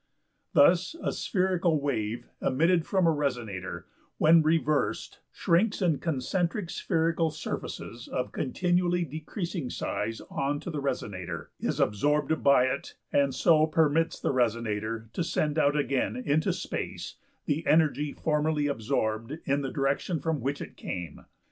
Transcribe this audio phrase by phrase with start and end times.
[0.53, 3.83] Thus a spherical wave emitted from a resonator
[4.17, 11.49] when reversed shrinks in concentric spherical surfaces of continually decreasing size on to the resonator,
[11.59, 17.17] is absorbed by it, and so permits the resonator to send out again into space
[17.45, 21.25] the energy formerly absorbed in the direction from which it came.